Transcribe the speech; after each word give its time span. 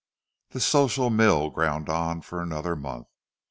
The 0.49 0.59
social 0.59 1.11
mill 1.11 1.51
ground 1.51 1.87
on 1.87 2.21
for 2.23 2.41
another 2.41 2.75
month. 2.75 3.05